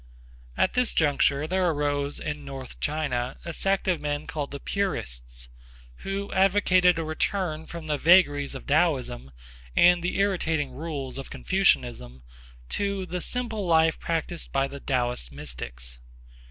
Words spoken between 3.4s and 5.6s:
a sect of men called the Purists